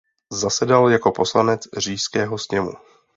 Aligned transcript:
Zasedal 0.31 0.89
jako 0.89 1.11
poslanec 1.11 1.61
Říšského 1.77 2.37
sněmu. 2.37 2.73